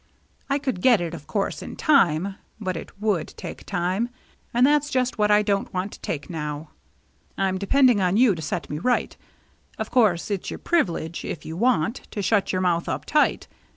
[0.49, 4.09] I could get it of course in time, but it would take time,
[4.51, 6.71] and that's just what 1 don't want to take now.
[7.37, 9.15] I'm depend ing on you to set me right.
[9.77, 13.47] Of course it's your privilege, if you want, to shut your mouth up tight.